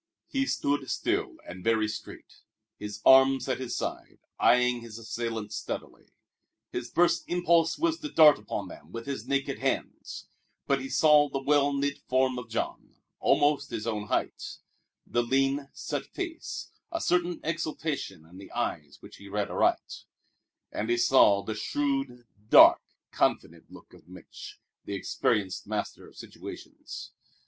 [0.27, 2.41] He stood still and very straight,
[2.79, 6.07] his arms at his sides, eying his assailants steadily.
[6.71, 10.25] His first impulse was to dart upon them with his naked hands;
[10.65, 14.57] but he saw the well knit form of Jean, almost his own height,
[15.05, 20.05] the lean, set face, a certain exultation in the eyes which he read aright;
[20.71, 22.81] and he saw the shrewd, dark,
[23.11, 27.11] confident look of Mich', the experienced master of situations.